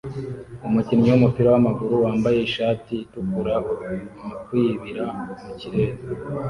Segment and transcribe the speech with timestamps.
[0.67, 3.55] Umukinnyi wumupira wamaguru wambaye ishati itukura
[4.25, 5.05] mukwibira
[5.45, 5.95] mukirere